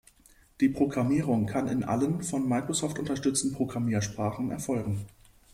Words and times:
Die 0.61 0.69
Programmierung 0.69 1.45
kann 1.45 1.67
in 1.67 1.83
allen 1.83 2.23
von 2.23 2.49
Microsoft 2.49 2.97
unterstützten 2.97 3.51
Programmiersprachen 3.53 4.49
erfolgen. 4.49 5.05